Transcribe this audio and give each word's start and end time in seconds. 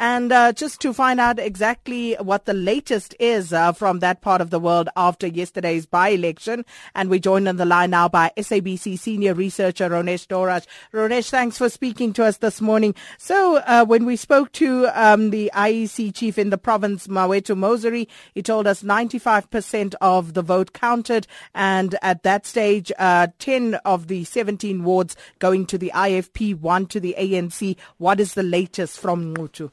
And 0.00 0.30
uh, 0.30 0.52
just 0.52 0.80
to 0.82 0.92
find 0.92 1.18
out 1.18 1.40
exactly 1.40 2.14
what 2.14 2.44
the 2.44 2.54
latest 2.54 3.16
is 3.18 3.52
uh, 3.52 3.72
from 3.72 3.98
that 3.98 4.20
part 4.20 4.40
of 4.40 4.50
the 4.50 4.60
world 4.60 4.88
after 4.94 5.26
yesterday's 5.26 5.86
by-election, 5.86 6.64
and 6.94 7.10
we're 7.10 7.18
joined 7.18 7.48
on 7.48 7.56
the 7.56 7.64
line 7.64 7.90
now 7.90 8.08
by 8.08 8.30
SABC 8.36 8.96
senior 8.96 9.34
researcher 9.34 9.88
Ronesh 9.88 10.28
Doraj. 10.28 10.66
Ronesh, 10.94 11.30
thanks 11.30 11.58
for 11.58 11.68
speaking 11.68 12.12
to 12.12 12.24
us 12.24 12.36
this 12.36 12.60
morning. 12.60 12.94
So 13.18 13.56
uh, 13.56 13.84
when 13.86 14.06
we 14.06 14.14
spoke 14.14 14.52
to 14.52 14.86
um, 14.94 15.30
the 15.30 15.50
IEC 15.52 16.14
chief 16.14 16.38
in 16.38 16.50
the 16.50 16.58
province, 16.58 17.08
Mawethu 17.08 17.56
Mosery, 17.56 18.06
he 18.34 18.42
told 18.42 18.68
us 18.68 18.84
95% 18.84 19.96
of 20.00 20.34
the 20.34 20.42
vote 20.42 20.72
counted, 20.72 21.26
and 21.56 21.96
at 22.02 22.22
that 22.22 22.46
stage, 22.46 22.92
uh, 23.00 23.26
10 23.40 23.74
of 23.84 24.06
the 24.06 24.22
17 24.22 24.84
wards 24.84 25.16
going 25.40 25.66
to 25.66 25.76
the 25.76 25.90
IFP, 25.92 26.60
one 26.60 26.86
to 26.86 27.00
the 27.00 27.16
ANC. 27.18 27.76
What 27.96 28.20
is 28.20 28.34
the 28.34 28.44
latest 28.44 29.00
from 29.00 29.34
Nqutu? 29.34 29.72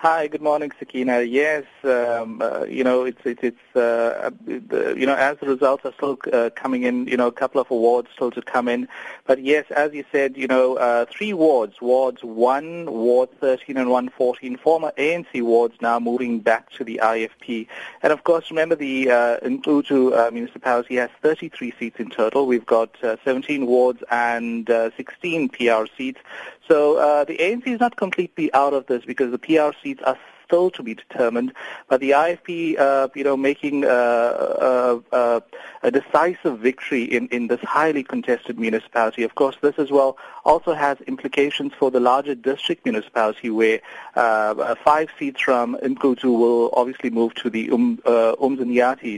Hi, 0.00 0.26
good 0.26 0.42
morning, 0.42 0.72
Sakina. 0.78 1.22
Yes, 1.22 1.64
um, 1.82 2.42
uh, 2.42 2.64
you 2.64 2.84
know, 2.84 3.04
it's 3.04 3.22
it's, 3.24 3.42
it's 3.42 3.76
uh, 3.76 4.30
the, 4.44 4.94
you 4.94 5.06
know, 5.06 5.14
as 5.14 5.38
the 5.38 5.46
results 5.46 5.86
are 5.86 5.92
still 5.94 6.18
uh, 6.34 6.50
coming 6.54 6.82
in, 6.82 7.06
you 7.06 7.16
know, 7.16 7.28
a 7.28 7.32
couple 7.32 7.62
of 7.62 7.70
awards 7.70 8.08
still 8.14 8.30
to 8.32 8.42
come 8.42 8.68
in. 8.68 8.88
But 9.26 9.42
yes, 9.42 9.64
as 9.70 9.94
you 9.94 10.04
said, 10.12 10.36
you 10.36 10.48
know, 10.48 10.76
uh, 10.76 11.06
three 11.06 11.32
wards, 11.32 11.80
wards 11.80 12.22
one, 12.22 12.84
ward 12.84 13.30
13, 13.40 13.78
and 13.78 13.88
114, 13.88 14.58
former 14.58 14.92
ANC 14.98 15.40
wards 15.40 15.76
now 15.80 15.98
moving 15.98 16.40
back 16.40 16.68
to 16.72 16.84
the 16.84 17.00
IFP. 17.02 17.66
And 18.02 18.12
of 18.12 18.22
course, 18.24 18.50
remember 18.50 18.74
the 18.74 19.10
uh, 19.10 19.40
Nqutu 19.40 20.12
uh, 20.12 20.30
municipality 20.30 20.96
has 20.96 21.08
33 21.22 21.72
seats 21.78 21.98
in 21.98 22.10
total. 22.10 22.46
We've 22.46 22.66
got 22.66 23.02
uh, 23.02 23.16
17 23.24 23.64
wards 23.64 24.02
and 24.10 24.68
uh, 24.68 24.90
16 24.98 25.48
PR 25.48 25.86
seats. 25.96 26.20
So 26.68 26.96
uh, 26.96 27.24
the 27.24 27.36
ANC 27.38 27.66
is 27.68 27.80
not 27.80 27.96
completely 27.96 28.52
out 28.52 28.74
of 28.74 28.86
this 28.86 29.04
because 29.04 29.30
the 29.30 29.38
PR 29.38 29.70
seats 29.86 30.02
are 30.04 30.18
still 30.44 30.70
to 30.70 30.82
be 30.82 30.94
determined. 30.94 31.52
But 31.88 32.00
the 32.00 32.10
IFP, 32.10 32.78
uh, 32.78 33.08
you 33.14 33.24
know, 33.24 33.36
making 33.36 33.84
uh, 33.84 35.00
uh, 35.12 35.40
a 35.86 35.90
decisive 35.92 36.58
victory 36.58 37.04
in, 37.04 37.28
in 37.28 37.46
this 37.46 37.60
highly 37.60 38.02
contested 38.02 38.58
municipality. 38.58 39.22
Of 39.22 39.36
course, 39.36 39.56
this 39.62 39.76
as 39.78 39.92
well 39.92 40.18
also 40.44 40.74
has 40.74 41.00
implications 41.02 41.72
for 41.78 41.92
the 41.92 42.00
larger 42.00 42.34
district 42.34 42.84
municipality 42.84 43.50
where 43.50 43.80
uh, 44.16 44.74
five 44.84 45.10
seats 45.16 45.40
from 45.40 45.76
Nqutu 45.76 46.24
will 46.24 46.70
obviously 46.72 47.10
move 47.10 47.34
to 47.36 47.48
the 47.50 47.70
um, 47.70 48.00
uh, 48.04 48.34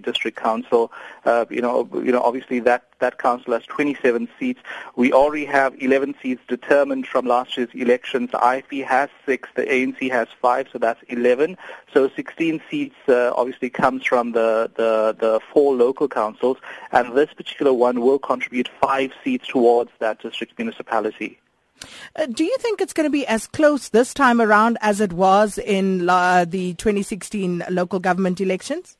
District 0.00 0.36
Council. 0.36 0.92
Uh, 1.24 1.46
you 1.48 1.62
know, 1.62 1.88
you 1.94 2.12
know, 2.12 2.20
obviously 2.20 2.60
that, 2.60 2.84
that 2.98 3.18
council 3.18 3.54
has 3.54 3.62
27 3.64 4.28
seats. 4.38 4.60
We 4.94 5.12
already 5.12 5.46
have 5.46 5.74
11 5.80 6.16
seats 6.22 6.42
determined 6.48 7.06
from 7.06 7.26
last 7.26 7.56
year's 7.56 7.70
elections. 7.72 8.30
The 8.32 8.38
IFP 8.38 8.84
has 8.84 9.08
six, 9.24 9.48
the 9.54 9.62
ANC 9.62 10.10
has 10.10 10.28
five, 10.42 10.68
so 10.70 10.78
that's 10.78 11.02
11. 11.08 11.56
So 11.94 12.10
16 12.14 12.60
seats 12.70 12.96
uh, 13.08 13.32
obviously 13.34 13.70
comes 13.70 14.04
from 14.04 14.32
the, 14.32 14.70
the, 14.76 15.16
the 15.18 15.40
four 15.52 15.74
local 15.74 16.08
councils, 16.08 16.57
and 16.92 17.16
this 17.16 17.32
particular 17.34 17.72
one 17.72 18.00
will 18.00 18.18
contribute 18.18 18.68
five 18.80 19.12
seats 19.22 19.48
towards 19.48 19.90
that 19.98 20.20
district 20.20 20.58
municipality. 20.58 21.38
Uh, 22.16 22.26
do 22.26 22.44
you 22.44 22.56
think 22.58 22.80
it's 22.80 22.92
going 22.92 23.06
to 23.06 23.10
be 23.10 23.26
as 23.26 23.46
close 23.46 23.90
this 23.90 24.12
time 24.12 24.40
around 24.40 24.78
as 24.80 25.00
it 25.00 25.12
was 25.12 25.58
in 25.58 26.08
uh, 26.08 26.44
the 26.44 26.74
2016 26.74 27.64
local 27.70 28.00
government 28.00 28.40
elections? 28.40 28.96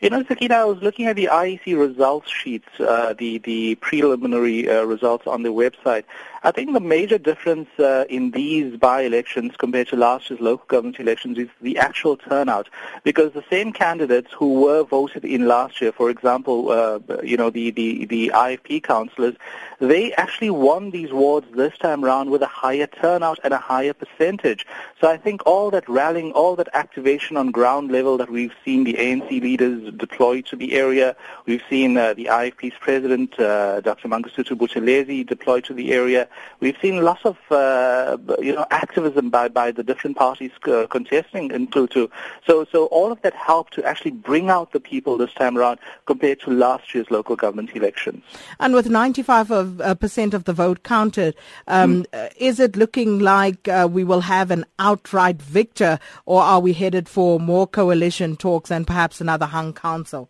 You 0.00 0.10
know, 0.10 0.22
Sakina, 0.24 0.56
I 0.56 0.64
was 0.64 0.82
looking 0.82 1.06
at 1.06 1.16
the 1.16 1.28
IEC 1.32 1.78
results 1.78 2.30
sheets, 2.30 2.68
uh, 2.78 3.14
the 3.16 3.38
the 3.38 3.74
preliminary 3.76 4.68
uh, 4.68 4.84
results 4.84 5.26
on 5.26 5.42
the 5.42 5.50
website. 5.50 6.04
I 6.46 6.50
think 6.50 6.74
the 6.74 6.80
major 6.80 7.16
difference 7.16 7.70
uh, 7.78 8.04
in 8.10 8.32
these 8.32 8.76
by-elections 8.76 9.56
compared 9.56 9.88
to 9.88 9.96
last 9.96 10.28
year's 10.28 10.42
local 10.42 10.66
government 10.66 11.00
elections 11.00 11.38
is 11.38 11.48
the 11.62 11.78
actual 11.78 12.18
turnout, 12.18 12.68
because 13.02 13.32
the 13.32 13.44
same 13.48 13.72
candidates 13.72 14.30
who 14.30 14.60
were 14.60 14.84
voted 14.84 15.24
in 15.24 15.48
last 15.48 15.80
year, 15.80 15.90
for 15.90 16.10
example, 16.10 16.70
uh, 16.70 16.98
you 17.22 17.38
know, 17.38 17.48
the, 17.48 17.70
the, 17.70 18.04
the 18.04 18.30
IFP 18.34 18.82
councillors, 18.82 19.36
they 19.78 20.12
actually 20.14 20.50
won 20.50 20.90
these 20.90 21.12
wards 21.12 21.46
this 21.56 21.78
time 21.78 22.04
round 22.04 22.30
with 22.30 22.42
a 22.42 22.46
higher 22.46 22.86
turnout 22.88 23.38
and 23.42 23.54
a 23.54 23.58
higher 23.58 23.94
percentage. 23.94 24.66
So 25.00 25.08
I 25.08 25.16
think 25.16 25.40
all 25.46 25.70
that 25.70 25.88
rallying, 25.88 26.32
all 26.32 26.56
that 26.56 26.68
activation 26.74 27.38
on 27.38 27.52
ground 27.52 27.90
level 27.90 28.18
that 28.18 28.28
we've 28.28 28.52
seen 28.66 28.84
the 28.84 28.94
ANC 28.94 29.30
leaders 29.30 29.94
deploy 29.94 30.42
to 30.42 30.56
the 30.56 30.74
area, 30.74 31.16
we've 31.46 31.62
seen 31.70 31.96
uh, 31.96 32.12
the 32.12 32.26
IFP's 32.26 32.76
president, 32.80 33.40
uh, 33.40 33.80
Dr. 33.80 34.08
Mangosuthu 34.08 34.58
Buthelezi, 34.58 35.26
deploy 35.26 35.60
to 35.62 35.72
the 35.72 35.92
area, 35.92 36.28
We've 36.60 36.76
seen 36.80 37.02
lots 37.02 37.24
of 37.24 37.36
uh, 37.50 38.16
you 38.40 38.54
know 38.54 38.66
activism 38.70 39.30
by, 39.30 39.48
by 39.48 39.70
the 39.70 39.82
different 39.82 40.16
parties 40.16 40.50
uh, 40.64 40.86
contesting 40.88 41.50
in 41.50 41.66
Nqutu. 41.68 42.10
So 42.46 42.66
so 42.70 42.86
all 42.86 43.12
of 43.12 43.20
that 43.22 43.34
helped 43.34 43.74
to 43.74 43.84
actually 43.84 44.12
bring 44.12 44.50
out 44.50 44.72
the 44.72 44.80
people 44.80 45.16
this 45.16 45.32
time 45.34 45.56
around 45.58 45.78
compared 46.06 46.40
to 46.40 46.50
last 46.50 46.94
year's 46.94 47.10
local 47.10 47.36
government 47.36 47.70
elections. 47.74 48.22
And 48.60 48.74
with 48.74 48.88
95 48.88 49.50
of, 49.50 49.80
uh, 49.80 49.94
percent 49.94 50.34
of 50.34 50.44
the 50.44 50.52
vote 50.52 50.82
counted, 50.82 51.34
um, 51.66 52.04
mm. 52.04 52.32
is 52.36 52.60
it 52.60 52.76
looking 52.76 53.18
like 53.18 53.68
uh, 53.68 53.88
we 53.90 54.04
will 54.04 54.20
have 54.20 54.50
an 54.50 54.64
outright 54.78 55.40
victor, 55.40 55.98
or 56.26 56.42
are 56.42 56.60
we 56.60 56.72
headed 56.72 57.08
for 57.08 57.40
more 57.40 57.66
coalition 57.66 58.36
talks 58.36 58.70
and 58.70 58.86
perhaps 58.86 59.20
another 59.20 59.46
hung 59.46 59.72
council? 59.72 60.28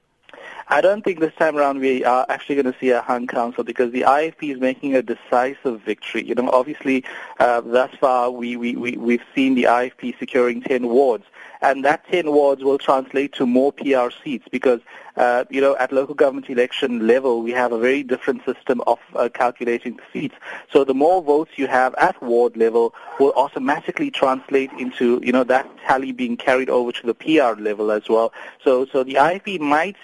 I 0.69 0.81
don't 0.81 1.05
think 1.05 1.21
this 1.21 1.35
time 1.35 1.57
around 1.57 1.81
we 1.81 2.05
are 2.05 2.27
actually 2.29 2.57
going 2.57 2.73
to 2.73 2.79
see 2.79 2.91
a 2.91 3.03
hung 3.03 3.27
council 3.27 3.65
because 3.65 3.93
the 3.93 4.03
IFP 4.03 4.55
is 4.55 4.61
making 4.61 4.95
a 4.95 5.03
decisive 5.03 5.83
victory. 5.83 6.25
You 6.25 6.35
know, 6.35 6.49
obviously, 6.51 7.05
uh, 7.39 7.61
thus 7.61 7.91
far 8.01 8.31
we, 8.31 8.57
we, 8.57 8.75
we, 8.77 8.97
we've 8.97 9.23
seen 9.35 9.55
the 9.55 9.65
IFP 9.65 10.19
securing 10.19 10.63
10 10.63 10.89
wards 10.89 11.25
and 11.65 11.83
that 11.83 12.07
10 12.11 12.31
wards 12.31 12.63
will 12.63 12.77
translate 12.77 13.33
to 13.33 13.47
more 13.47 13.73
PR 13.73 14.11
seats 14.23 14.47
because, 14.51 14.81
uh, 15.17 15.45
you 15.49 15.63
know, 15.63 15.75
at 15.77 15.93
local 15.93 16.15
government 16.15 16.51
election 16.51 17.07
level, 17.07 17.43
we 17.43 17.53
have 17.53 17.73
a 17.73 17.79
very 17.79 18.03
different 18.03 18.45
system 18.45 18.83
of 18.87 18.99
uh, 19.15 19.31
calculating 19.33 19.97
the 19.97 20.03
seats. 20.13 20.35
So 20.71 20.85
the 20.85 20.93
more 20.93 21.23
votes 21.23 21.53
you 21.57 21.67
have 21.67 21.95
at 21.95 22.23
ward 22.23 22.57
level 22.59 22.95
will 23.19 23.33
automatically 23.35 24.11
translate 24.11 24.71
into, 24.79 25.21
you 25.25 25.33
know, 25.33 25.45
that 25.45 25.67
tally 25.87 26.13
being 26.13 26.37
carried 26.37 26.69
over 26.69 26.93
to 26.93 27.07
the 27.07 27.15
PR 27.15 27.59
level 27.59 27.91
as 27.91 28.11
well. 28.11 28.35
So, 28.63 28.85
so 28.85 29.03
the 29.03 29.15
IFP 29.15 29.59
might 29.59 29.97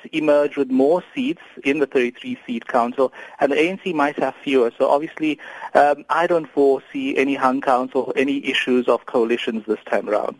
emerge 0.50 0.56
with 0.56 0.70
more 0.70 1.02
seats 1.14 1.42
in 1.64 1.78
the 1.78 1.86
33-seat 1.86 2.66
council, 2.66 3.12
and 3.38 3.52
the 3.52 3.56
ANC 3.56 3.94
might 3.94 4.16
have 4.16 4.34
fewer. 4.34 4.70
So 4.76 4.88
obviously, 4.90 5.38
um, 5.74 6.04
I 6.08 6.26
don't 6.26 6.46
foresee 6.46 7.16
any 7.16 7.34
hung 7.34 7.60
council, 7.60 8.12
any 8.16 8.44
issues 8.46 8.88
of 8.88 9.06
coalitions 9.06 9.64
this 9.66 9.80
time 9.86 10.08
around. 10.08 10.36